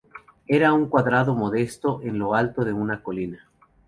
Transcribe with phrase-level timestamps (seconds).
[0.47, 3.47] Era un cuadrado modesto en lo alto de una colina.